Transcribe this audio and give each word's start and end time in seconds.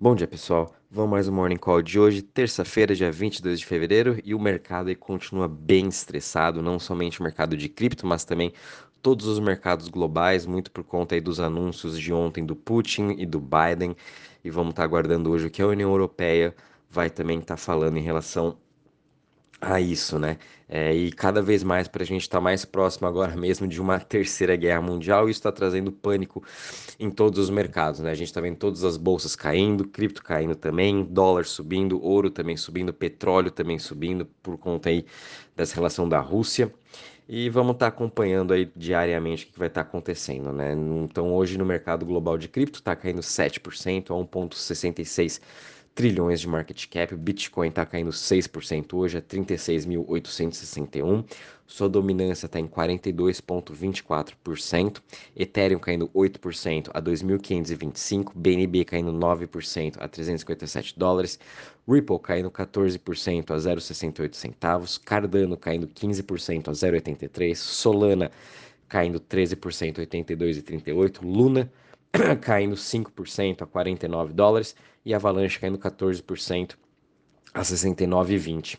Bom 0.00 0.14
dia, 0.14 0.28
pessoal. 0.28 0.72
Vamos 0.88 1.10
mais 1.10 1.26
um 1.28 1.32
Morning 1.32 1.56
Call 1.56 1.82
de 1.82 1.98
hoje, 1.98 2.22
terça-feira, 2.22 2.94
dia 2.94 3.10
22 3.10 3.58
de 3.58 3.66
fevereiro, 3.66 4.16
e 4.22 4.32
o 4.32 4.38
mercado 4.38 4.90
aí 4.90 4.94
continua 4.94 5.48
bem 5.48 5.88
estressado, 5.88 6.62
não 6.62 6.78
somente 6.78 7.18
o 7.18 7.24
mercado 7.24 7.56
de 7.56 7.68
cripto, 7.68 8.06
mas 8.06 8.24
também 8.24 8.52
todos 9.02 9.26
os 9.26 9.40
mercados 9.40 9.88
globais, 9.88 10.46
muito 10.46 10.70
por 10.70 10.84
conta 10.84 11.16
aí 11.16 11.20
dos 11.20 11.40
anúncios 11.40 11.98
de 11.98 12.12
ontem 12.12 12.46
do 12.46 12.54
Putin 12.54 13.16
e 13.18 13.26
do 13.26 13.40
Biden, 13.40 13.96
e 14.44 14.50
vamos 14.50 14.70
estar 14.70 14.84
aguardando 14.84 15.32
hoje 15.32 15.48
o 15.48 15.50
que 15.50 15.60
a 15.60 15.66
União 15.66 15.90
Europeia 15.90 16.54
vai 16.88 17.10
também 17.10 17.40
estar 17.40 17.56
falando 17.56 17.96
em 17.96 18.02
relação 18.02 18.56
a 19.60 19.80
isso, 19.80 20.18
né? 20.18 20.38
É, 20.68 20.94
e 20.94 21.10
cada 21.10 21.40
vez 21.40 21.64
mais 21.64 21.88
para 21.88 22.02
a 22.02 22.06
gente 22.06 22.22
estar 22.22 22.38
tá 22.38 22.40
mais 22.42 22.64
próximo 22.64 23.06
agora 23.08 23.34
mesmo 23.34 23.66
de 23.66 23.80
uma 23.80 23.98
terceira 23.98 24.54
guerra 24.54 24.82
mundial, 24.82 25.28
isso 25.28 25.38
está 25.38 25.50
trazendo 25.50 25.90
pânico 25.90 26.42
em 26.98 27.10
todos 27.10 27.38
os 27.38 27.50
mercados, 27.50 28.00
né? 28.00 28.10
A 28.10 28.14
gente 28.14 28.28
está 28.28 28.40
vendo 28.40 28.56
todas 28.56 28.84
as 28.84 28.96
bolsas 28.96 29.34
caindo, 29.34 29.86
cripto 29.86 30.22
caindo 30.22 30.54
também, 30.54 31.04
dólar 31.04 31.46
subindo, 31.46 32.02
ouro 32.02 32.30
também 32.30 32.56
subindo, 32.56 32.92
petróleo 32.92 33.50
também 33.50 33.78
subindo 33.78 34.26
por 34.42 34.58
conta 34.58 34.90
aí 34.90 35.06
dessa 35.56 35.74
relação 35.74 36.08
da 36.08 36.20
Rússia. 36.20 36.72
E 37.28 37.50
vamos 37.50 37.74
estar 37.74 37.90
tá 37.90 37.94
acompanhando 37.94 38.54
aí 38.54 38.70
diariamente 38.74 39.44
o 39.44 39.48
que 39.52 39.58
vai 39.58 39.68
estar 39.68 39.84
tá 39.84 39.88
acontecendo, 39.88 40.50
né? 40.52 40.72
Então 40.72 41.34
hoje 41.34 41.58
no 41.58 41.64
mercado 41.64 42.06
global 42.06 42.38
de 42.38 42.48
cripto 42.48 42.78
está 42.78 42.96
caindo 42.96 43.20
7% 43.20 44.10
a 44.10 44.14
1,66 44.14 45.40
trilhões 45.98 46.40
de 46.40 46.46
market 46.46 46.86
cap. 46.86 47.12
O 47.12 47.18
Bitcoin 47.18 47.70
está 47.70 47.84
caindo 47.84 48.12
6% 48.12 48.94
hoje 48.94 49.18
a 49.18 49.20
36.861. 49.20 51.24
Sua 51.66 51.88
dominância 51.88 52.46
está 52.46 52.60
em 52.60 52.68
42,24%. 52.68 55.02
Ethereum 55.34 55.80
caindo 55.80 56.08
8% 56.10 56.90
a 56.94 57.02
2.525. 57.02 58.30
BNB 58.32 58.84
caindo 58.84 59.12
9% 59.12 59.96
a 59.98 60.06
357 60.06 60.96
dólares. 60.96 61.36
Ripple 61.88 62.20
caindo 62.20 62.48
14% 62.48 63.50
a 63.50 63.56
0,68 63.56 64.36
centavos. 64.36 64.98
Cardano 64.98 65.56
caindo 65.56 65.88
15% 65.88 66.68
a 66.68 66.70
0,83. 66.70 67.56
Solana 67.56 68.30
caindo 68.88 69.18
13% 69.18 69.98
a 69.98 70.06
82,38. 70.06 71.22
Luna 71.22 71.68
caindo 72.40 72.74
5% 72.74 73.62
a 73.62 73.66
49 73.66 74.32
dólares 74.32 74.74
e 75.04 75.14
Avalanche 75.14 75.58
caindo 75.58 75.78
14% 75.78 76.76
a 77.52 77.60
69,20. 77.60 78.78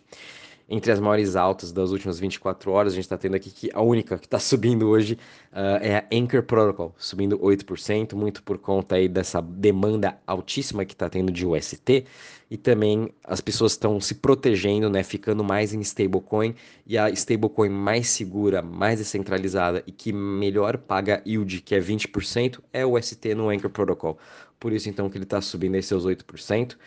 Entre 0.72 0.92
as 0.92 1.00
maiores 1.00 1.36
altas 1.36 1.72
das 1.72 1.90
últimas 1.90 2.20
24 2.20 2.72
horas, 2.72 2.94
a 2.94 2.96
gente 2.96 3.06
está 3.06 3.18
tendo 3.18 3.36
aqui 3.36 3.50
que 3.50 3.72
a 3.74 3.82
única 3.82 4.20
que 4.20 4.28
está 4.28 4.38
subindo 4.40 4.88
hoje 4.88 5.18
uh, 5.52 5.82
é 5.82 5.98
a 5.98 6.06
Anchor 6.14 6.44
Protocol, 6.44 6.94
subindo 6.96 7.40
8%, 7.40 8.14
muito 8.14 8.44
por 8.44 8.60
conta 8.60 8.96
aí 8.96 9.10
dessa 9.10 9.42
demanda 9.42 10.20
altíssima 10.28 10.86
que 10.86 10.94
está 10.94 11.10
tendo 11.10 11.32
de 11.32 11.44
UST. 11.44 12.06
E 12.52 12.58
também 12.58 13.10
as 13.24 13.42
pessoas 13.42 13.74
estão 13.74 14.00
se 14.00 14.16
protegendo, 14.16 14.90
né, 14.90 15.04
ficando 15.04 15.44
mais 15.44 15.74
em 15.74 15.82
stablecoin. 15.82 16.54
E 16.86 16.98
a 16.98 17.10
stablecoin 17.10 17.70
mais 17.70 18.10
segura, 18.10 18.62
mais 18.62 19.00
descentralizada 19.00 19.84
e 19.88 19.92
que 19.92 20.14
melhor 20.14 20.78
paga 20.78 21.22
yield, 21.26 21.62
que 21.62 21.74
é 21.74 21.80
20%, 21.80 22.60
é 22.72 22.86
o 22.86 22.96
UST 22.98 23.34
no 23.34 23.50
Anchor 23.50 23.72
Protocol. 23.72 24.20
Por 24.60 24.74
isso, 24.74 24.90
então, 24.90 25.10
que 25.10 25.18
ele 25.18 25.24
está 25.24 25.42
subindo 25.42 25.76
esses 25.76 25.88
seus 25.88 26.06
8%. 26.06 26.74
Uh, 26.74 26.78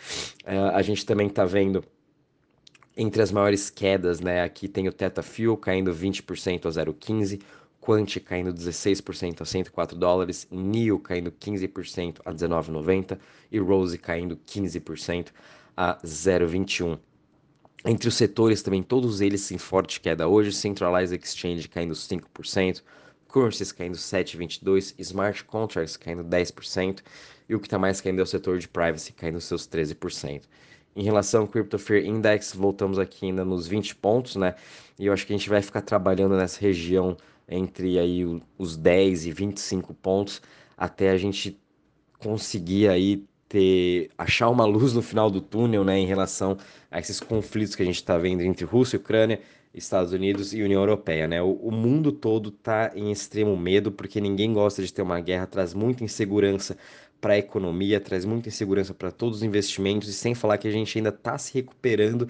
a 0.74 0.82
gente 0.82 1.06
também 1.06 1.26
está 1.26 1.44
vendo 1.44 1.82
entre 2.96 3.22
as 3.22 3.32
maiores 3.32 3.70
quedas, 3.70 4.20
né, 4.20 4.42
aqui 4.42 4.68
tem 4.68 4.88
o 4.88 4.92
Teta 4.92 5.22
Fuel 5.22 5.56
caindo 5.56 5.92
20% 5.94 6.66
a 6.66 6.70
0,15, 6.70 7.40
Quant 7.80 8.20
caindo 8.20 8.54
16% 8.54 9.40
a 9.40 9.44
104 9.44 9.98
dólares, 9.98 10.46
NIO 10.52 11.00
caindo 11.00 11.32
15% 11.32 12.20
a 12.24 12.32
19,90 12.32 13.18
e 13.50 13.58
Rose 13.58 13.98
caindo 13.98 14.36
15% 14.46 15.32
a 15.76 15.98
0,21. 16.04 16.98
Entre 17.84 18.06
os 18.06 18.14
setores 18.14 18.62
também, 18.62 18.84
todos 18.84 19.20
eles 19.20 19.50
em 19.50 19.58
forte 19.58 20.00
queda 20.00 20.28
hoje, 20.28 20.52
Centralized 20.52 21.20
Exchange 21.20 21.66
caindo 21.68 21.94
5%, 21.94 22.82
Currencies 23.26 23.72
caindo 23.72 23.96
7,22%, 23.96 24.94
Smart 25.00 25.42
Contracts 25.44 25.96
caindo 25.96 26.22
10%, 26.22 27.00
e 27.48 27.54
o 27.56 27.58
que 27.58 27.66
está 27.66 27.78
mais 27.80 28.00
caindo 28.00 28.20
é 28.20 28.22
o 28.22 28.26
setor 28.26 28.58
de 28.60 28.68
Privacy 28.68 29.12
caindo 29.12 29.40
seus 29.40 29.66
13%. 29.66 30.42
Em 30.94 31.02
relação 31.02 31.42
ao 31.42 31.48
Crypto 31.48 31.78
Fear 31.78 32.04
Index, 32.04 32.54
voltamos 32.54 32.98
aqui 32.98 33.26
ainda 33.26 33.44
nos 33.44 33.66
20 33.66 33.96
pontos, 33.96 34.36
né? 34.36 34.54
E 34.98 35.06
eu 35.06 35.12
acho 35.12 35.26
que 35.26 35.32
a 35.32 35.36
gente 35.36 35.48
vai 35.48 35.62
ficar 35.62 35.80
trabalhando 35.80 36.36
nessa 36.36 36.60
região 36.60 37.16
entre 37.48 37.98
aí 37.98 38.24
os 38.58 38.76
10 38.76 39.26
e 39.26 39.32
25 39.32 39.94
pontos 39.94 40.42
até 40.76 41.10
a 41.10 41.16
gente 41.16 41.58
conseguir 42.18 42.88
aí 42.88 43.24
ter 43.48 44.10
achar 44.16 44.48
uma 44.48 44.64
luz 44.64 44.94
no 44.94 45.02
final 45.02 45.30
do 45.30 45.40
túnel, 45.40 45.84
né, 45.84 45.98
em 45.98 46.06
relação 46.06 46.56
a 46.90 46.98
esses 46.98 47.20
conflitos 47.20 47.74
que 47.74 47.82
a 47.82 47.86
gente 47.86 47.96
está 47.96 48.16
vendo 48.16 48.40
entre 48.42 48.64
Rússia, 48.64 48.98
Ucrânia, 48.98 49.40
Estados 49.74 50.12
Unidos 50.12 50.54
e 50.54 50.62
União 50.62 50.80
Europeia, 50.80 51.26
né? 51.26 51.42
O, 51.42 51.52
o 51.54 51.70
mundo 51.70 52.12
todo 52.12 52.50
está 52.50 52.92
em 52.94 53.10
extremo 53.10 53.56
medo 53.56 53.90
porque 53.90 54.20
ninguém 54.20 54.52
gosta 54.52 54.82
de 54.82 54.92
ter 54.92 55.02
uma 55.02 55.20
guerra, 55.20 55.46
traz 55.46 55.74
muita 55.74 56.04
insegurança 56.04 56.76
para 57.22 57.34
a 57.34 57.38
economia, 57.38 58.00
traz 58.00 58.24
muita 58.24 58.48
insegurança 58.48 58.92
para 58.92 59.12
todos 59.12 59.38
os 59.38 59.42
investimentos, 59.44 60.08
e 60.08 60.12
sem 60.12 60.34
falar 60.34 60.58
que 60.58 60.66
a 60.66 60.72
gente 60.72 60.98
ainda 60.98 61.10
está 61.10 61.38
se 61.38 61.54
recuperando 61.54 62.28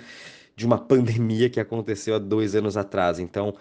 de 0.54 0.66
uma 0.66 0.76
pandemia 0.86 1.48
que 1.48 1.58
aconteceu 1.58 2.14
há 2.14 2.18
dois 2.18 2.54
anos 2.54 2.76
atrás. 2.76 3.18
Então, 3.18 3.54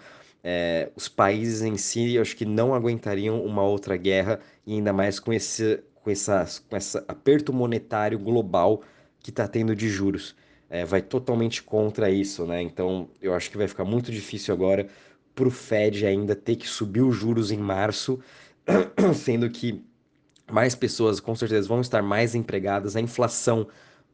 é, 0.44 0.90
os 0.94 1.08
países 1.08 1.62
em 1.62 1.78
si, 1.78 2.16
eu 2.16 2.22
acho 2.22 2.36
que 2.36 2.44
não 2.44 2.74
aguentariam 2.74 3.42
uma 3.42 3.62
outra 3.62 3.96
guerra, 3.96 4.40
e 4.66 4.74
ainda 4.74 4.92
mais 4.92 5.18
com 5.18 5.32
esse, 5.32 5.82
com 5.94 6.10
essa, 6.10 6.46
com 6.68 6.76
esse 6.76 6.98
aperto 7.08 7.50
monetário 7.50 8.18
global 8.18 8.82
que 9.18 9.30
está 9.30 9.48
tendo 9.48 9.74
de 9.74 9.88
juros. 9.88 10.36
É, 10.68 10.84
vai 10.84 11.00
totalmente 11.00 11.62
contra 11.62 12.10
isso, 12.10 12.44
né? 12.46 12.60
Então, 12.60 13.08
eu 13.22 13.34
acho 13.34 13.50
que 13.50 13.56
vai 13.56 13.68
ficar 13.68 13.84
muito 13.84 14.12
difícil 14.12 14.52
agora 14.52 14.86
para 15.34 15.48
o 15.48 15.50
Fed 15.50 16.04
ainda 16.06 16.36
ter 16.36 16.56
que 16.56 16.68
subir 16.68 17.00
os 17.02 17.16
juros 17.16 17.50
em 17.50 17.58
março, 17.58 18.20
sendo 19.14 19.48
que 19.48 19.82
mais 20.52 20.74
pessoas 20.74 21.18
com 21.18 21.34
certeza 21.34 21.66
vão 21.66 21.80
estar 21.80 22.02
mais 22.02 22.34
empregadas, 22.34 22.94
a 22.94 23.00
inflação 23.00 23.66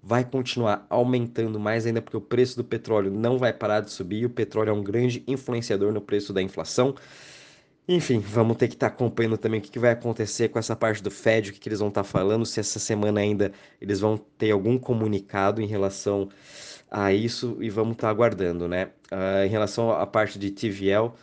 vai 0.03 0.25
continuar 0.25 0.87
aumentando 0.89 1.59
mais 1.59 1.85
ainda 1.85 2.01
porque 2.01 2.17
o 2.17 2.21
preço 2.21 2.57
do 2.57 2.65
petróleo 2.65 3.11
não 3.11 3.37
vai 3.37 3.53
parar 3.53 3.81
de 3.81 3.91
subir, 3.91 4.25
o 4.25 4.31
petróleo 4.31 4.71
é 4.71 4.73
um 4.73 4.83
grande 4.83 5.23
influenciador 5.27 5.93
no 5.93 6.01
preço 6.01 6.33
da 6.33 6.41
inflação. 6.41 6.95
Enfim, 7.89 8.19
vamos 8.21 8.57
ter 8.59 8.69
que 8.69 8.75
estar 8.75 8.89
acompanhando 8.89 9.39
também 9.39 9.61
o 9.61 9.63
que, 9.63 9.79
vai 9.79 9.93
acontecer 9.93 10.51
com 10.51 10.59
essa 10.59 10.77
parte 10.77 11.03
do 11.03 11.11
Fed, 11.11 11.51
o 11.51 11.53
que, 11.55 11.69
eles 11.69 11.79
vão 11.79 11.89
estar 11.89 12.05
falando, 12.05 12.45
se 12.45 12.61
essa 12.61 12.79
semana 12.79 13.21
ainda 13.21 13.51
eles 13.81 13.99
vão 13.99 14.19
ter 14.37 14.51
algum 14.51 14.79
comunicado 14.79 15.63
em 15.63 15.67
relação 15.67 16.29
a 16.91 17.13
isso 17.13 17.57
e 17.61 17.71
vamos 17.71 17.93
estar 17.93 18.11
aguardando, 18.11 18.69
né? 18.69 18.91
Uh, 19.11 19.47
em 19.47 19.49
relação 19.49 19.91
à 19.91 20.07
parte 20.07 20.39
de 20.39 20.51
TVL, 20.51 21.15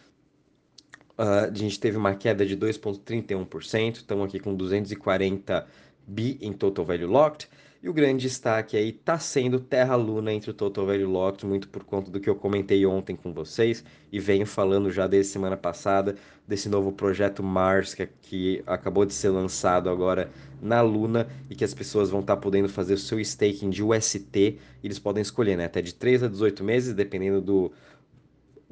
A 1.18 1.50
gente 1.54 1.80
teve 1.80 1.98
uma 1.98 2.14
queda 2.14 2.46
de 2.46 2.58
2,31%, 2.58 3.96
estamos 3.96 4.26
aqui 4.26 4.40
com 4.40 4.54
240 4.54 5.66
bi 6.06 6.38
em 6.42 6.52
Total 6.52 6.84
Value 6.84 7.08
Locked. 7.08 7.48
E 7.82 7.90
o 7.90 7.94
grande 7.94 8.24
destaque 8.24 8.76
aí 8.76 8.90
está 8.90 9.20
sendo 9.20 9.60
Terra 9.60 9.96
Luna 9.96 10.34
entre 10.34 10.50
o 10.50 10.54
Total 10.56 10.84
Value 10.88 11.06
Locked, 11.06 11.46
muito 11.46 11.70
por 11.70 11.84
conta 11.84 12.10
do 12.10 12.20
que 12.20 12.28
eu 12.28 12.36
comentei 12.36 12.84
ontem 12.84 13.16
com 13.16 13.32
vocês 13.32 13.84
e 14.12 14.20
venho 14.20 14.46
falando 14.46 14.90
já 14.90 15.06
desde 15.06 15.32
semana 15.32 15.56
passada 15.56 16.16
desse 16.48 16.68
novo 16.68 16.92
projeto 16.92 17.44
Mars 17.44 17.94
que, 17.94 18.08
que 18.24 18.64
acabou 18.66 19.06
de 19.06 19.14
ser 19.14 19.30
lançado 19.30 19.88
agora 19.88 20.32
na 20.60 20.82
Luna 20.82 21.28
e 21.48 21.56
que 21.56 21.64
as 21.64 21.76
pessoas 21.76 22.10
vão 22.10 22.22
estar 22.22 22.36
tá 22.36 22.42
podendo 22.42 22.68
fazer 22.68 22.96
o 22.96 22.98
seu 22.98 23.20
staking 23.20 23.70
de 23.70 23.84
UST. 23.84 24.58
Eles 24.84 24.98
podem 24.98 25.22
escolher, 25.22 25.56
né? 25.56 25.66
Até 25.66 25.80
de 25.80 25.94
3 25.94 26.24
a 26.24 26.28
18 26.28 26.64
meses, 26.64 26.92
dependendo 26.92 27.40
do, 27.40 27.72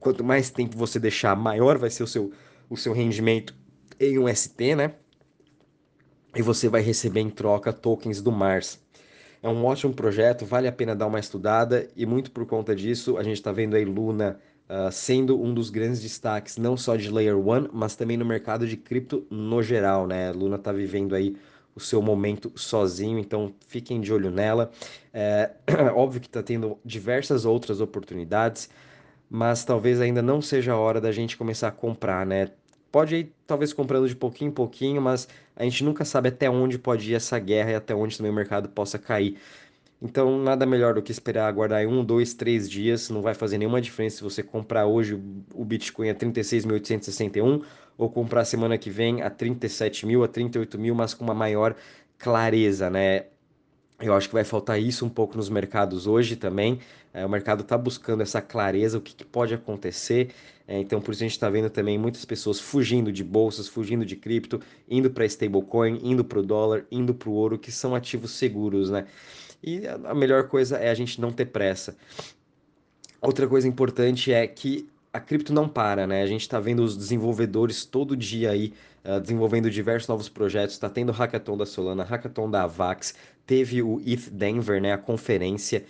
quanto 0.03 0.23
mais 0.23 0.51
tempo 0.51 0.77
você 0.77 0.99
deixar, 0.99 1.35
maior 1.35 1.77
vai 1.77 1.89
ser 1.89 2.03
o 2.03 2.07
seu, 2.07 2.31
o 2.69 2.75
seu 2.75 2.93
rendimento 2.93 3.55
em 3.99 4.19
um 4.19 4.27
ST, 4.33 4.75
né? 4.75 4.93
E 6.35 6.41
você 6.41 6.67
vai 6.67 6.81
receber 6.81 7.21
em 7.21 7.29
troca 7.29 7.71
tokens 7.71 8.21
do 8.21 8.31
Mars. 8.31 8.79
É 9.41 9.47
um 9.47 9.65
ótimo 9.65 9.93
projeto, 9.93 10.45
vale 10.45 10.67
a 10.67 10.71
pena 10.71 10.95
dar 10.95 11.07
uma 11.07 11.19
estudada 11.19 11.87
e 11.95 12.05
muito 12.05 12.31
por 12.31 12.45
conta 12.45 12.75
disso 12.75 13.17
a 13.17 13.23
gente 13.23 13.35
está 13.35 13.51
vendo 13.51 13.75
aí 13.75 13.85
Luna 13.85 14.39
uh, 14.69 14.91
sendo 14.91 15.41
um 15.41 15.53
dos 15.53 15.69
grandes 15.69 16.01
destaques, 16.01 16.57
não 16.57 16.75
só 16.75 16.95
de 16.95 17.09
Layer 17.09 17.37
1, 17.37 17.69
mas 17.71 17.95
também 17.95 18.17
no 18.17 18.25
mercado 18.25 18.67
de 18.67 18.75
cripto 18.75 19.25
no 19.29 19.61
geral, 19.61 20.07
né? 20.07 20.31
Luna 20.31 20.55
está 20.55 20.71
vivendo 20.71 21.15
aí 21.15 21.35
o 21.75 21.79
seu 21.79 22.01
momento 22.01 22.51
sozinho, 22.55 23.17
então 23.19 23.53
fiquem 23.67 23.99
de 24.01 24.13
olho 24.13 24.29
nela. 24.29 24.71
É 25.13 25.51
óbvio 25.95 26.21
que 26.21 26.27
está 26.27 26.43
tendo 26.43 26.77
diversas 26.83 27.45
outras 27.45 27.79
oportunidades 27.81 28.69
mas 29.33 29.65
talvez 29.65 29.99
ainda 29.99 30.21
não 30.21 30.43
seja 30.43 30.73
a 30.73 30.77
hora 30.77 31.01
da 31.01 31.11
gente 31.11 31.35
começar 31.35 31.69
a 31.69 31.71
comprar, 31.71 32.23
né? 32.23 32.51
Pode 32.91 33.15
ir 33.15 33.33
talvez 33.47 33.73
comprando 33.73 34.07
de 34.07 34.15
pouquinho 34.15 34.49
em 34.49 34.53
pouquinho, 34.53 35.01
mas 35.01 35.27
a 35.55 35.63
gente 35.63 35.83
nunca 35.83 36.05
sabe 36.05 36.29
até 36.29 36.47
onde 36.47 36.77
pode 36.77 37.11
ir 37.11 37.15
essa 37.15 37.39
guerra 37.39 37.71
e 37.71 37.75
até 37.75 37.95
onde 37.95 38.15
também 38.15 38.31
o 38.31 38.35
mercado 38.35 38.69
possa 38.69 38.99
cair. 38.99 39.39
Então, 39.99 40.37
nada 40.37 40.67
melhor 40.67 40.93
do 40.93 41.01
que 41.01 41.11
esperar 41.11 41.47
aguardar 41.47 41.83
um, 41.87 42.05
dois, 42.05 42.35
três 42.35 42.69
dias. 42.69 43.09
Não 43.09 43.23
vai 43.23 43.33
fazer 43.33 43.57
nenhuma 43.57 43.81
diferença 43.81 44.17
se 44.17 44.23
você 44.23 44.43
comprar 44.43 44.85
hoje 44.85 45.15
o 45.55 45.65
Bitcoin 45.65 46.09
a 46.09 46.15
36.861 46.15 47.63
ou 47.97 48.11
comprar 48.11 48.45
semana 48.45 48.77
que 48.77 48.91
vem 48.91 49.23
a 49.23 49.31
37 49.31 50.05
mil, 50.05 50.23
a 50.23 50.27
38 50.27 50.77
mil, 50.77 50.93
mas 50.93 51.15
com 51.15 51.23
uma 51.23 51.33
maior 51.33 51.75
clareza, 52.19 52.87
né? 52.87 53.25
Eu 53.99 54.13
acho 54.13 54.27
que 54.27 54.33
vai 54.33 54.43
faltar 54.43 54.81
isso 54.81 55.05
um 55.05 55.09
pouco 55.09 55.37
nos 55.37 55.49
mercados 55.49 56.07
hoje 56.07 56.35
também. 56.35 56.79
É, 57.13 57.25
o 57.25 57.29
mercado 57.29 57.61
está 57.61 57.77
buscando 57.77 58.21
essa 58.21 58.41
clareza, 58.41 58.97
o 58.97 59.01
que, 59.01 59.13
que 59.13 59.23
pode 59.23 59.53
acontecer. 59.53 60.31
É, 60.67 60.79
então, 60.79 61.01
por 61.01 61.11
isso 61.11 61.23
a 61.23 61.25
gente 61.27 61.33
está 61.33 61.49
vendo 61.49 61.69
também 61.69 61.97
muitas 61.97 62.25
pessoas 62.25 62.59
fugindo 62.59 63.11
de 63.11 63.23
bolsas, 63.23 63.67
fugindo 63.67 64.05
de 64.05 64.15
cripto, 64.15 64.59
indo 64.89 65.09
para 65.11 65.25
stablecoin, 65.25 65.99
indo 66.03 66.23
para 66.23 66.39
o 66.39 66.43
dólar, 66.43 66.85
indo 66.91 67.13
para 67.13 67.29
o 67.29 67.33
ouro, 67.33 67.59
que 67.59 67.71
são 67.71 67.93
ativos 67.93 68.31
seguros, 68.31 68.89
né? 68.89 69.05
E 69.61 69.83
a 69.87 70.13
melhor 70.13 70.47
coisa 70.47 70.77
é 70.77 70.89
a 70.89 70.93
gente 70.93 71.21
não 71.21 71.31
ter 71.31 71.45
pressa. 71.45 71.95
Outra 73.21 73.47
coisa 73.47 73.67
importante 73.67 74.33
é 74.33 74.45
que 74.45 74.89
a 75.13 75.19
cripto 75.19 75.53
não 75.53 75.69
para, 75.69 76.07
né? 76.07 76.23
A 76.23 76.27
gente 76.27 76.41
está 76.41 76.59
vendo 76.59 76.83
os 76.83 76.97
desenvolvedores 76.97 77.85
todo 77.85 78.17
dia 78.17 78.49
aí 78.49 78.73
uh, 79.05 79.21
desenvolvendo 79.21 79.69
diversos 79.69 80.09
novos 80.09 80.27
projetos. 80.27 80.73
Está 80.73 80.89
tendo 80.89 81.09
o 81.09 81.11
hackathon 81.11 81.55
da 81.55 81.67
Solana, 81.67 82.03
hackathon 82.03 82.49
da 82.49 82.63
Avax, 82.63 83.13
teve 83.45 83.83
o 83.83 84.01
ETH 84.03 84.29
Denver, 84.31 84.81
né? 84.81 84.91
A 84.91 84.97
conferência. 84.97 85.85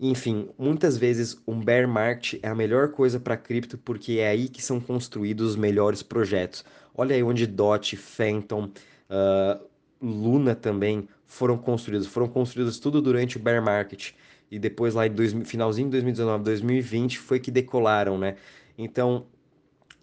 Enfim, 0.00 0.48
muitas 0.58 0.98
vezes 0.98 1.40
um 1.46 1.60
bear 1.60 1.86
market 1.86 2.40
é 2.42 2.48
a 2.48 2.54
melhor 2.54 2.88
coisa 2.88 3.20
para 3.20 3.36
cripto 3.36 3.78
porque 3.78 4.14
é 4.14 4.28
aí 4.28 4.48
que 4.48 4.60
são 4.60 4.80
construídos 4.80 5.50
os 5.50 5.56
melhores 5.56 6.02
projetos. 6.02 6.64
Olha 6.96 7.14
aí 7.14 7.22
onde 7.22 7.46
DOT, 7.46 7.96
Phantom, 7.96 8.64
uh, 9.08 9.64
Luna 10.02 10.56
também 10.56 11.08
foram 11.28 11.56
construídos. 11.56 12.08
Foram 12.08 12.26
construídos 12.26 12.80
tudo 12.80 13.00
durante 13.00 13.36
o 13.36 13.40
bear 13.40 13.62
market. 13.62 14.12
E 14.50 14.58
depois 14.58 14.94
lá 14.94 15.06
em 15.06 15.10
dois, 15.12 15.32
finalzinho 15.44 15.86
de 15.88 15.92
2019, 15.92 16.44
2020 16.44 17.18
foi 17.18 17.38
que 17.38 17.50
decolaram, 17.50 18.18
né? 18.18 18.36
Então, 18.76 19.26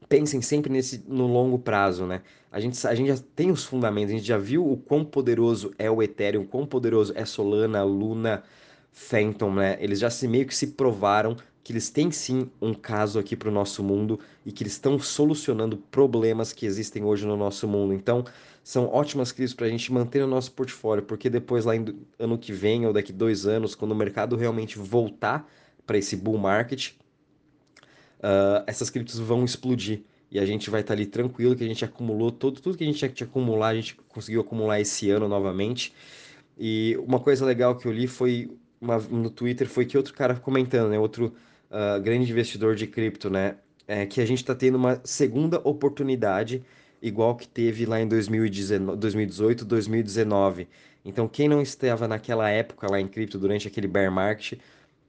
pensem 0.08 0.42
sempre 0.42 0.72
nesse 0.72 1.04
no 1.08 1.28
longo 1.28 1.58
prazo, 1.60 2.06
né? 2.06 2.22
A 2.52 2.60
gente, 2.60 2.86
a 2.86 2.94
gente 2.94 3.08
já 3.08 3.18
tem 3.36 3.52
os 3.52 3.64
fundamentos, 3.64 4.14
a 4.14 4.18
gente 4.18 4.28
já 4.28 4.38
viu 4.38 4.70
o 4.70 4.78
quão 4.78 5.06
poderoso 5.06 5.74
é 5.78 5.90
o 5.90 6.04
Ethereum, 6.04 6.44
o 6.44 6.48
quão 6.48 6.66
poderoso 6.66 7.14
é 7.16 7.24
Solana, 7.26 7.84
Luna, 7.84 8.44
Phantom, 8.92 9.54
né? 9.54 9.78
Eles 9.80 10.00
já 10.00 10.10
se 10.10 10.28
meio 10.28 10.46
que 10.46 10.56
se 10.56 10.68
provaram 10.68 11.38
que 11.64 11.72
eles 11.72 11.90
têm 11.90 12.12
sim 12.12 12.50
um 12.62 12.74
caso 12.74 13.20
aqui 13.20 13.36
para 13.36 13.50
o 13.50 13.52
nosso 13.52 13.84
mundo 13.84 14.20
e 14.46 14.52
que 14.52 14.64
eles 14.64 14.74
estão 14.74 15.00
solucionando 15.00 15.78
problemas 15.78 16.52
que 16.52 16.66
existem 16.66 17.04
hoje 17.04 17.26
no 17.26 17.38
nosso 17.38 17.68
mundo. 17.68 17.94
Então, 17.94 18.26
são 18.64 18.88
ótimas 18.88 19.32
crises 19.32 19.56
para 19.56 19.68
a 19.68 19.70
gente 19.70 19.92
manter 19.92 20.22
no 20.22 20.28
nosso 20.28 20.52
portfólio, 20.52 21.04
porque 21.04 21.30
depois, 21.30 21.66
lá 21.66 21.74
ano 22.20 22.38
que 22.38 22.52
vem 22.52 22.86
ou 22.86 22.94
daqui 22.94 23.14
dois 23.14 23.46
anos, 23.46 23.76
quando 23.76 23.92
o 23.92 23.96
mercado 23.96 24.36
realmente 24.36 24.78
voltar 24.78 25.48
para 25.86 25.98
esse 25.98 26.16
bull 26.16 26.38
market, 26.38 26.94
uh, 28.22 28.64
essas 28.68 28.90
criptos 28.90 29.20
vão 29.20 29.44
explodir. 29.44 30.02
E 30.32 30.40
a 30.40 30.46
gente 30.46 30.70
vai 30.70 30.82
estar 30.82 30.94
tá 30.94 30.98
ali 30.98 31.06
tranquilo 31.06 31.56
que 31.56 31.64
a 31.64 31.68
gente 31.68 31.84
acumulou 31.84 32.32
todo, 32.32 32.62
tudo 32.62 32.78
que 32.78 32.84
a 32.84 32.88
gente 32.88 32.98
tinha 33.00 33.10
que 33.10 33.24
acumular, 33.24 33.70
a 33.70 33.76
gente 33.76 33.96
conseguiu 34.08 34.42
acumular 34.42 34.80
esse 34.80 35.10
ano 35.10 35.28
novamente. 35.28 35.94
E 36.58 36.98
uma 37.06 37.20
coisa 37.20 37.46
legal 37.46 37.76
que 37.76 37.86
eu 37.86 37.92
li 37.92 38.08
foi 38.08 38.50
uma, 38.80 38.98
no 38.98 39.30
Twitter 39.30 39.68
foi 39.68 39.86
que 39.86 39.98
outro 39.98 40.14
cara 40.14 40.36
comentando, 40.36 40.90
né? 40.90 40.98
Outro 40.98 41.34
uh, 41.70 42.02
grande 42.02 42.32
investidor 42.32 42.76
de 42.76 42.88
cripto, 42.88 43.30
né? 43.30 43.56
É 43.88 44.06
que 44.06 44.22
a 44.22 44.26
gente 44.26 44.38
está 44.38 44.56
tendo 44.56 44.76
uma 44.76 45.02
segunda 45.04 45.60
oportunidade, 45.68 46.64
igual 47.02 47.36
que 47.36 47.48
teve 47.48 47.86
lá 47.86 48.00
em 48.00 48.08
2019, 48.08 48.98
2018, 48.98 49.66
2019. 49.66 50.68
Então, 51.04 51.28
quem 51.28 51.50
não 51.50 51.62
estava 51.62 52.08
naquela 52.08 52.50
época 52.50 52.90
lá 52.90 53.02
em 53.02 53.08
cripto 53.08 53.38
durante 53.38 53.68
aquele 53.68 53.88
bear 53.88 54.12
market, 54.12 54.60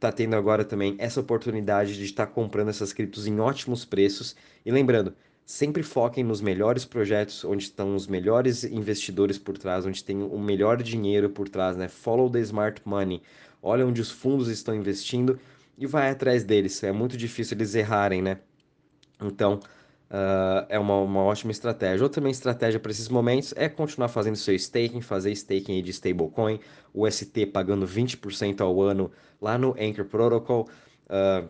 está 0.03 0.11
tendo 0.11 0.35
agora 0.35 0.65
também 0.65 0.97
essa 0.99 1.21
oportunidade 1.21 1.95
de 1.95 2.05
estar 2.05 2.27
tá 2.27 2.33
comprando 2.33 2.69
essas 2.69 2.93
criptos 2.93 3.29
em 3.29 3.39
ótimos 3.39 3.85
preços. 3.85 4.35
E 4.67 4.73
lembrando, 4.73 5.15
sempre 5.47 5.83
foquem 5.85 6.25
nos 6.25 6.41
melhores 6.41 6.85
projetos, 6.85 7.45
onde 7.45 7.65
estão 7.65 7.95
os 7.95 8.09
melhores 8.09 8.65
investidores 8.65 9.39
por 9.39 9.57
trás, 9.57 9.87
onde 9.87 10.03
tem 10.03 10.21
o 10.21 10.39
melhor 10.41 10.83
dinheiro 10.83 11.31
por 11.31 11.49
trás, 11.49 11.77
né? 11.77 11.87
Follow 11.87 12.29
the 12.29 12.41
smart 12.41 12.83
money. 12.85 13.23
Olha 13.63 13.87
onde 13.87 14.01
os 14.01 14.11
fundos 14.11 14.49
estão 14.49 14.75
investindo 14.75 15.39
e 15.79 15.87
vai 15.87 16.11
atrás 16.11 16.43
deles. 16.43 16.83
É 16.83 16.91
muito 16.91 17.17
difícil 17.17 17.57
eles 17.57 17.77
errarem, 17.77 18.21
né? 18.21 18.41
Então, 19.21 19.61
uh, 20.13 20.67
é 20.69 20.79
uma, 20.79 20.99
uma 20.99 21.23
ótima 21.23 21.51
estratégia. 21.51 22.05
Outra 22.05 22.21
também 22.21 22.31
estratégia 22.31 22.79
para 22.79 22.93
esses 22.93 23.09
momentos 23.09 23.55
é 23.57 23.69
continuar 23.69 24.09
fazendo 24.09 24.37
seu 24.37 24.55
staking, 24.55 25.01
fazer 25.01 25.33
staking 25.33 25.83
de 25.83 25.91
stablecoin, 25.91 26.61
o 26.93 27.11
ST 27.11 27.47
pagando 27.47 27.87
20% 27.87 28.61
ao 28.61 28.81
ano 28.83 29.11
lá 29.41 29.57
no 29.57 29.75
Anchor 29.81 30.05
Protocol. 30.05 30.69
Uh, 31.07 31.49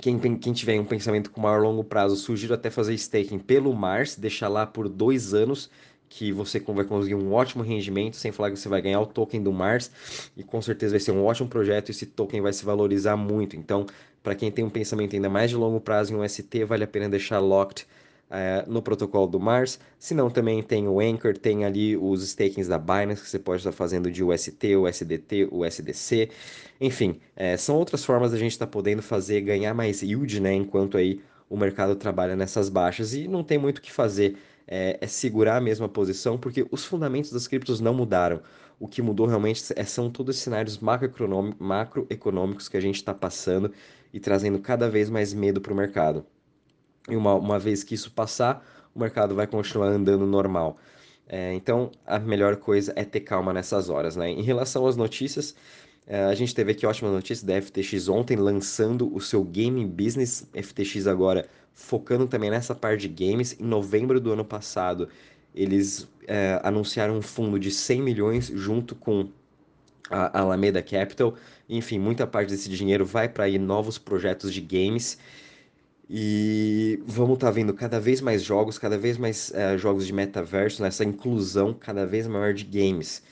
quem, 0.00 0.18
quem 0.18 0.52
tiver 0.52 0.80
um 0.80 0.84
pensamento 0.84 1.30
com 1.30 1.40
maior 1.40 1.62
longo 1.62 1.84
prazo, 1.84 2.16
sugiro 2.16 2.54
até 2.54 2.70
fazer 2.70 2.94
staking 2.94 3.38
pelo 3.38 3.72
Mars, 3.74 4.16
deixar 4.16 4.48
lá 4.48 4.66
por 4.66 4.88
dois 4.88 5.32
anos, 5.32 5.70
que 6.08 6.32
você 6.32 6.60
vai 6.60 6.84
conseguir 6.84 7.14
um 7.14 7.32
ótimo 7.32 7.62
rendimento, 7.62 8.16
sem 8.16 8.32
falar 8.32 8.50
que 8.50 8.58
você 8.58 8.68
vai 8.68 8.80
ganhar 8.80 9.00
o 9.00 9.06
token 9.06 9.42
do 9.42 9.52
Mars, 9.52 9.90
e 10.36 10.42
com 10.42 10.60
certeza 10.62 10.92
vai 10.92 11.00
ser 11.00 11.12
um 11.12 11.24
ótimo 11.24 11.48
projeto, 11.48 11.90
esse 11.90 12.06
token 12.06 12.40
vai 12.40 12.52
se 12.52 12.64
valorizar 12.64 13.16
muito. 13.16 13.56
Então, 13.56 13.86
para 14.22 14.34
quem 14.34 14.50
tem 14.50 14.64
um 14.64 14.70
pensamento 14.70 15.14
ainda 15.14 15.28
mais 15.28 15.50
de 15.50 15.56
longo 15.56 15.80
prazo 15.80 16.12
em 16.12 16.16
um 16.16 16.28
ST, 16.28 16.64
vale 16.64 16.84
a 16.84 16.86
pena 16.86 17.08
deixar 17.08 17.38
locked 17.38 17.86
é, 18.30 18.64
no 18.66 18.82
protocolo 18.82 19.26
do 19.26 19.38
Mars. 19.38 19.78
Se 19.98 20.14
não, 20.14 20.30
também 20.30 20.62
tem 20.62 20.88
o 20.88 21.00
Anchor, 21.00 21.36
tem 21.36 21.64
ali 21.64 21.96
os 21.96 22.22
stakings 22.22 22.68
da 22.68 22.78
Binance 22.78 23.22
que 23.22 23.28
você 23.28 23.38
pode 23.38 23.60
estar 23.60 23.72
fazendo 23.72 24.10
de 24.10 24.24
UST, 24.24 24.76
USDT, 24.76 25.48
USDC. 25.50 26.30
Enfim, 26.80 27.20
é, 27.34 27.56
são 27.56 27.76
outras 27.76 28.04
formas 28.04 28.32
da 28.32 28.38
gente 28.38 28.52
estar 28.52 28.66
tá 28.66 28.72
podendo 28.72 29.02
fazer 29.02 29.40
ganhar 29.40 29.74
mais 29.74 30.02
yield, 30.02 30.40
né? 30.40 30.52
Enquanto 30.54 30.96
aí 30.96 31.20
o 31.48 31.56
mercado 31.56 31.94
trabalha 31.94 32.34
nessas 32.34 32.68
baixas 32.68 33.14
e 33.14 33.28
não 33.28 33.44
tem 33.44 33.58
muito 33.58 33.78
o 33.78 33.80
que 33.80 33.92
fazer. 33.92 34.36
É, 34.68 34.98
é, 35.00 35.06
segurar 35.06 35.56
a 35.58 35.60
mesma 35.60 35.88
posição, 35.88 36.36
porque 36.36 36.66
os 36.72 36.84
fundamentos 36.84 37.30
das 37.30 37.46
criptos 37.46 37.80
não 37.80 37.94
mudaram. 37.94 38.42
O 38.80 38.88
que 38.88 39.00
mudou 39.00 39.26
realmente 39.26 39.62
é, 39.76 39.84
são 39.84 40.10
todos 40.10 40.36
os 40.36 40.42
cenários 40.42 40.78
macroeconômicos 40.78 42.68
que 42.68 42.76
a 42.76 42.80
gente 42.80 42.96
está 42.96 43.14
passando 43.14 43.72
e 44.12 44.18
trazendo 44.18 44.58
cada 44.58 44.90
vez 44.90 45.08
mais 45.08 45.32
medo 45.32 45.60
para 45.60 45.72
o 45.72 45.76
mercado. 45.76 46.26
E 47.08 47.14
uma, 47.14 47.34
uma 47.34 47.58
vez 47.58 47.84
que 47.84 47.94
isso 47.94 48.10
passar, 48.10 48.66
o 48.94 48.98
mercado 48.98 49.34
vai 49.34 49.46
continuar 49.46 49.88
andando 49.88 50.26
normal. 50.26 50.78
É, 51.28 51.52
então, 51.54 51.90
a 52.06 52.18
melhor 52.18 52.56
coisa 52.56 52.92
é 52.96 53.04
ter 53.04 53.20
calma 53.20 53.52
nessas 53.52 53.88
horas, 53.88 54.16
né? 54.16 54.30
Em 54.30 54.42
relação 54.42 54.86
às 54.86 54.96
notícias, 54.96 55.54
é, 56.06 56.24
a 56.24 56.34
gente 56.34 56.54
teve 56.54 56.72
aqui 56.72 56.86
ótima 56.86 57.10
notícia 57.10 57.46
da 57.46 57.60
FTX 57.60 58.08
ontem 58.08 58.36
lançando 58.36 59.12
o 59.14 59.20
seu 59.20 59.42
gaming 59.42 59.88
business. 59.88 60.48
FTX 60.54 61.06
agora 61.06 61.48
focando 61.76 62.26
também 62.26 62.50
nessa 62.50 62.74
parte 62.74 63.06
de 63.06 63.26
games. 63.26 63.54
Em 63.60 63.64
novembro 63.64 64.18
do 64.18 64.32
ano 64.32 64.44
passado, 64.44 65.08
eles 65.54 66.08
é, 66.26 66.58
anunciaram 66.64 67.16
um 67.16 67.22
fundo 67.22 67.60
de 67.60 67.70
100 67.70 68.02
milhões 68.02 68.46
junto 68.52 68.96
com 68.96 69.28
a 70.10 70.40
Alameda 70.40 70.82
Capital. 70.82 71.36
Enfim, 71.68 71.98
muita 71.98 72.26
parte 72.26 72.48
desse 72.48 72.68
dinheiro 72.68 73.04
vai 73.04 73.28
para 73.28 73.46
novos 73.58 73.98
projetos 73.98 74.52
de 74.52 74.60
games. 74.60 75.18
E 76.08 77.02
vamos 77.04 77.34
estar 77.34 77.48
tá 77.48 77.52
vendo 77.52 77.74
cada 77.74 78.00
vez 78.00 78.20
mais 78.20 78.42
jogos, 78.42 78.78
cada 78.78 78.96
vez 78.96 79.18
mais 79.18 79.50
uh, 79.50 79.76
jogos 79.76 80.06
de 80.06 80.12
metaverso, 80.12 80.80
nessa 80.82 81.04
inclusão 81.04 81.74
cada 81.74 82.06
vez 82.06 82.26
maior 82.26 82.54
de 82.54 82.64
games. 82.64 83.22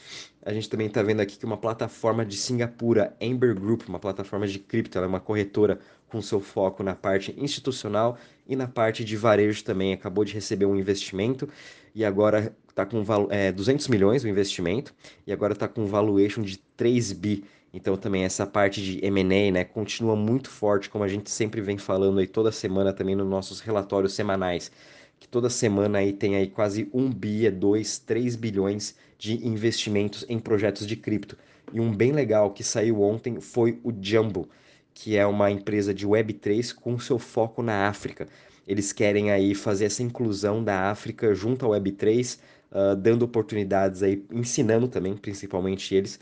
A 0.45 0.53
gente 0.53 0.69
também 0.69 0.89
está 0.89 1.03
vendo 1.03 1.21
aqui 1.21 1.39
que 1.39 1.47
uma 1.47 1.57
plataforma 1.57 2.27
de 2.27 2.37
Singapura, 2.37 3.17
Amber 3.23 3.55
Group, 3.55 3.89
uma 3.89 4.01
plataforma 4.01 4.47
de 4.47 4.59
cripto, 4.59 4.99
ela 4.99 5.07
é 5.07 5.09
uma 5.09 5.21
corretora 5.21 5.79
com 6.15 6.23
seu 6.23 6.39
foco 6.39 6.85
na 6.85 6.95
parte 6.95 7.35
institucional 7.37 8.17
e 8.47 8.55
na 8.55 8.69
parte 8.69 9.05
de 9.05 9.17
varejo 9.17 9.65
também. 9.65 9.93
Acabou 9.93 10.25
de 10.25 10.33
receber 10.33 10.65
um 10.65 10.77
investimento 10.77 11.49
e 11.93 12.05
agora 12.05 12.55
está 12.69 12.87
com 12.87 13.05
é, 13.31 13.51
200 13.51 13.89
milhões 13.89 14.23
o 14.23 14.29
investimento 14.29 14.95
e 15.27 15.33
agora 15.33 15.55
está 15.55 15.67
com 15.67 15.83
um 15.83 15.87
valuation 15.87 16.43
de 16.43 16.59
3 16.77 17.11
bi. 17.11 17.45
Então 17.73 17.97
também 17.97 18.23
essa 18.23 18.47
parte 18.47 18.81
de 18.81 19.05
M&A, 19.05 19.51
né, 19.51 19.65
continua 19.65 20.15
muito 20.15 20.49
forte, 20.49 20.89
como 20.89 21.03
a 21.03 21.09
gente 21.09 21.29
sempre 21.33 21.61
vem 21.61 21.79
falando 21.79 22.21
aí 22.21 22.29
toda 22.29 22.53
semana 22.53 22.93
também 22.93 23.17
nos 23.17 23.27
nossos 23.27 23.59
relatórios 23.59 24.15
semanais, 24.15 24.71
que 25.19 25.27
toda 25.27 25.51
semana 25.51 25.99
aí 25.99 26.13
tem 26.13 26.37
aí 26.37 26.47
quase 26.47 26.89
1 26.95 27.11
bi, 27.11 27.51
2, 27.51 27.99
3 27.99 28.37
bilhões 28.37 28.95
de 29.19 29.45
investimentos 29.45 30.25
em 30.29 30.39
projetos 30.39 30.87
de 30.87 30.95
cripto. 30.95 31.37
E 31.73 31.81
um 31.81 31.93
bem 31.93 32.13
legal 32.13 32.53
que 32.53 32.63
saiu 32.63 33.03
ontem 33.03 33.41
foi 33.41 33.81
o 33.83 33.93
Jumbo, 34.01 34.49
que 34.95 35.17
é 35.17 35.27
uma 35.27 35.51
empresa 35.51 35.93
de 35.93 36.07
Web3 36.07 36.73
com 36.75 36.99
seu 36.99 37.19
foco 37.19 37.63
na 37.63 37.89
África. 37.89 38.29
Eles 38.67 38.93
querem 38.93 39.31
aí 39.31 39.55
fazer 39.55 39.87
essa 39.87 40.03
inclusão 40.03 40.63
da 40.63 40.91
África 40.91 41.35
junto 41.35 41.67
ao 41.67 41.73
Web3, 41.73 42.39
uh, 42.71 42.97
dando 42.97 43.25
oportunidades 43.25 44.03
aí, 44.03 44.25
ensinando 44.33 44.89
também, 44.89 45.17
principalmente 45.17 45.95
eles, 45.95 46.19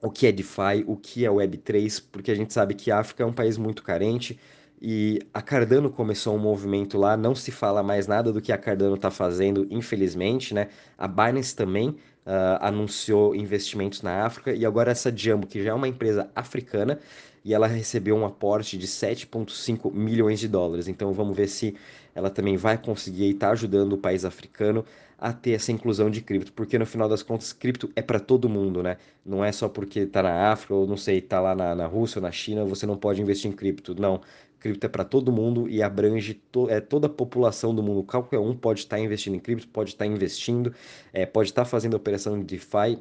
o 0.00 0.10
que 0.10 0.26
é 0.26 0.32
DeFi, 0.32 0.84
o 0.86 0.96
que 0.96 1.24
é 1.24 1.28
Web3, 1.28 2.04
porque 2.12 2.30
a 2.30 2.34
gente 2.34 2.52
sabe 2.52 2.74
que 2.74 2.90
a 2.90 3.00
África 3.00 3.22
é 3.22 3.26
um 3.26 3.32
país 3.32 3.56
muito 3.56 3.82
carente 3.82 4.38
e 4.80 5.20
a 5.34 5.42
Cardano 5.42 5.90
começou 5.90 6.34
um 6.34 6.38
movimento 6.38 6.96
lá, 6.96 7.16
não 7.16 7.34
se 7.34 7.50
fala 7.50 7.82
mais 7.82 8.06
nada 8.06 8.32
do 8.32 8.40
que 8.40 8.50
a 8.50 8.56
Cardano 8.56 8.94
está 8.94 9.10
fazendo, 9.10 9.66
infelizmente, 9.70 10.54
né? 10.54 10.68
A 10.96 11.06
Binance 11.06 11.54
também 11.54 11.90
uh, 11.90 12.58
anunciou 12.60 13.34
investimentos 13.34 14.00
na 14.00 14.24
África 14.24 14.54
e 14.54 14.64
agora 14.64 14.90
essa 14.90 15.14
Jumbo, 15.14 15.46
que 15.46 15.62
já 15.62 15.70
é 15.70 15.74
uma 15.74 15.88
empresa 15.88 16.30
africana, 16.34 16.98
e 17.44 17.52
ela 17.52 17.66
recebeu 17.66 18.16
um 18.16 18.24
aporte 18.24 18.78
de 18.78 18.86
7,5 18.86 19.92
milhões 19.92 20.40
de 20.40 20.48
dólares. 20.48 20.88
Então 20.88 21.12
vamos 21.12 21.36
ver 21.36 21.48
se 21.48 21.76
ela 22.14 22.30
também 22.30 22.56
vai 22.56 22.78
conseguir 22.78 23.30
estar 23.30 23.48
tá 23.48 23.52
ajudando 23.52 23.94
o 23.94 23.98
país 23.98 24.24
africano 24.24 24.84
a 25.20 25.34
ter 25.34 25.52
essa 25.52 25.70
inclusão 25.70 26.08
de 26.08 26.22
cripto, 26.22 26.50
porque 26.54 26.78
no 26.78 26.86
final 26.86 27.06
das 27.06 27.22
contas, 27.22 27.52
cripto 27.52 27.90
é 27.94 28.00
para 28.00 28.18
todo 28.18 28.48
mundo, 28.48 28.82
né? 28.82 28.96
Não 29.24 29.44
é 29.44 29.52
só 29.52 29.68
porque 29.68 30.00
está 30.00 30.22
na 30.22 30.50
África 30.50 30.74
ou 30.74 30.86
não 30.86 30.96
sei, 30.96 31.18
está 31.18 31.38
lá 31.40 31.54
na, 31.54 31.74
na 31.74 31.86
Rússia 31.86 32.18
ou 32.18 32.22
na 32.22 32.32
China, 32.32 32.64
você 32.64 32.86
não 32.86 32.96
pode 32.96 33.20
investir 33.20 33.50
em 33.50 33.54
cripto. 33.54 33.94
Não, 34.00 34.22
cripto 34.58 34.86
é 34.86 34.88
para 34.88 35.04
todo 35.04 35.30
mundo 35.30 35.68
e 35.68 35.82
abrange 35.82 36.34
to, 36.50 36.70
é, 36.70 36.80
toda 36.80 37.06
a 37.06 37.10
população 37.10 37.74
do 37.74 37.82
mundo. 37.82 38.02
Qualquer 38.02 38.38
um 38.38 38.56
pode 38.56 38.80
estar 38.80 38.96
tá 38.96 39.02
investindo 39.02 39.34
em 39.36 39.38
cripto, 39.38 39.68
pode 39.68 39.90
estar 39.90 40.06
tá 40.06 40.10
investindo, 40.10 40.74
é, 41.12 41.26
pode 41.26 41.50
estar 41.50 41.64
tá 41.64 41.68
fazendo 41.68 41.94
operação 41.94 42.38
de 42.38 42.44
DeFi 42.44 42.98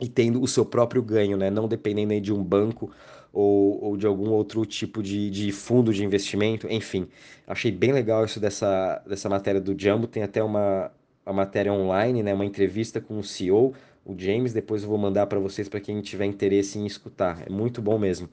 e 0.00 0.08
tendo 0.08 0.40
o 0.40 0.46
seu 0.46 0.64
próprio 0.64 1.02
ganho, 1.02 1.36
né? 1.36 1.50
Não 1.50 1.66
dependendo 1.66 2.12
aí 2.12 2.20
de 2.20 2.32
um 2.32 2.42
banco 2.42 2.88
ou, 3.32 3.82
ou 3.84 3.96
de 3.96 4.06
algum 4.06 4.30
outro 4.30 4.64
tipo 4.64 5.02
de, 5.02 5.28
de 5.28 5.50
fundo 5.50 5.92
de 5.92 6.04
investimento, 6.04 6.68
enfim. 6.70 7.08
Achei 7.46 7.72
bem 7.72 7.92
legal 7.92 8.24
isso 8.24 8.38
dessa, 8.38 9.02
dessa 9.08 9.28
matéria 9.28 9.60
do 9.60 9.74
Jumbo, 9.76 10.06
tem 10.06 10.22
até 10.22 10.42
uma, 10.42 10.90
uma 11.28 11.44
matéria 11.44 11.72
online, 11.72 12.22
né? 12.22 12.32
Uma 12.32 12.44
entrevista 12.44 13.00
com 13.00 13.18
o 13.18 13.22
CEO, 13.22 13.74
o 14.04 14.14
James, 14.16 14.52
depois 14.52 14.82
eu 14.82 14.88
vou 14.88 14.96
mandar 14.96 15.26
para 15.26 15.38
vocês 15.38 15.68
para 15.68 15.80
quem 15.80 16.00
tiver 16.00 16.24
interesse 16.24 16.78
em 16.78 16.86
escutar, 16.86 17.42
é 17.46 17.50
muito 17.50 17.82
bom 17.82 17.98
mesmo. 17.98 18.28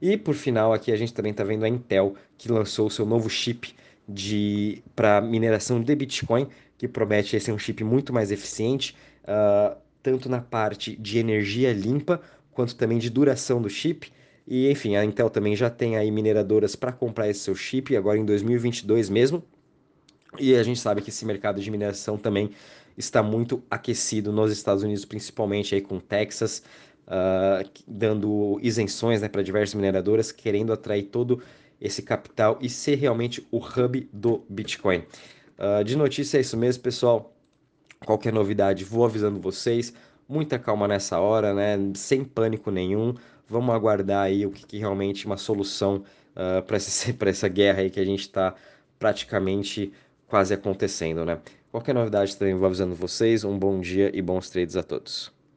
E 0.00 0.16
por 0.16 0.34
final 0.34 0.72
aqui 0.72 0.90
a 0.90 0.96
gente 0.96 1.12
também 1.12 1.32
está 1.32 1.44
vendo 1.44 1.64
a 1.64 1.68
Intel, 1.68 2.14
que 2.38 2.50
lançou 2.50 2.86
o 2.86 2.90
seu 2.90 3.04
novo 3.04 3.28
chip 3.28 3.74
de 4.08 4.82
para 4.96 5.20
mineração 5.20 5.82
de 5.82 5.94
Bitcoin, 5.94 6.48
que 6.78 6.88
promete 6.88 7.38
ser 7.38 7.52
um 7.52 7.58
chip 7.58 7.84
muito 7.84 8.12
mais 8.12 8.32
eficiente, 8.32 8.96
uh, 9.24 9.76
tanto 10.02 10.28
na 10.30 10.40
parte 10.40 10.96
de 10.96 11.18
energia 11.18 11.72
limpa, 11.72 12.22
quanto 12.52 12.74
também 12.74 12.98
de 12.98 13.10
duração 13.10 13.60
do 13.60 13.68
chip. 13.68 14.10
E 14.46 14.70
enfim, 14.70 14.96
a 14.96 15.04
Intel 15.04 15.28
também 15.28 15.54
já 15.54 15.68
tem 15.68 15.98
aí 15.98 16.10
mineradoras 16.10 16.74
para 16.74 16.90
comprar 16.90 17.28
esse 17.28 17.40
seu 17.40 17.54
chip, 17.54 17.94
agora 17.94 18.16
em 18.16 18.24
2022 18.24 19.10
mesmo. 19.10 19.44
E 20.38 20.54
a 20.54 20.62
gente 20.62 20.78
sabe 20.78 21.00
que 21.00 21.10
esse 21.10 21.24
mercado 21.24 21.60
de 21.60 21.70
mineração 21.70 22.18
também 22.18 22.50
está 22.96 23.22
muito 23.22 23.62
aquecido 23.70 24.32
nos 24.32 24.52
Estados 24.52 24.82
Unidos, 24.82 25.04
principalmente 25.04 25.74
aí 25.74 25.80
com 25.80 26.00
Texas, 26.00 26.62
uh, 27.06 27.68
dando 27.86 28.58
isenções 28.60 29.22
né, 29.22 29.28
para 29.28 29.42
diversas 29.42 29.74
mineradoras, 29.74 30.32
querendo 30.32 30.72
atrair 30.72 31.04
todo 31.04 31.40
esse 31.80 32.02
capital 32.02 32.58
e 32.60 32.68
ser 32.68 32.96
realmente 32.96 33.46
o 33.50 33.58
hub 33.58 34.08
do 34.12 34.44
Bitcoin. 34.48 35.04
Uh, 35.58 35.84
de 35.84 35.96
notícia 35.96 36.38
é 36.38 36.40
isso 36.40 36.56
mesmo, 36.56 36.82
pessoal. 36.82 37.32
Qualquer 38.04 38.32
novidade, 38.32 38.84
vou 38.84 39.04
avisando 39.04 39.40
vocês. 39.40 39.92
Muita 40.28 40.58
calma 40.58 40.86
nessa 40.86 41.18
hora, 41.18 41.54
né? 41.54 41.76
Sem 41.94 42.24
pânico 42.24 42.70
nenhum. 42.70 43.14
Vamos 43.48 43.74
aguardar 43.74 44.24
aí 44.24 44.44
o 44.44 44.50
que, 44.50 44.66
que 44.66 44.78
realmente 44.78 45.24
uma 45.24 45.36
solução 45.36 46.04
uh, 46.34 46.62
para 46.62 46.76
essa 47.30 47.48
guerra 47.48 47.80
aí 47.80 47.90
que 47.90 47.98
a 47.98 48.04
gente 48.04 48.20
está 48.20 48.54
praticamente 48.98 49.92
quase 50.28 50.54
acontecendo, 50.54 51.24
né? 51.24 51.40
Qualquer 51.70 51.94
novidade 51.94 52.36
também 52.36 52.54
vou 52.54 52.66
avisando 52.66 52.94
vocês. 52.94 53.44
Um 53.44 53.58
bom 53.58 53.80
dia 53.80 54.10
e 54.14 54.22
bons 54.22 54.50
trades 54.50 54.76
a 54.76 54.82
todos. 54.82 55.37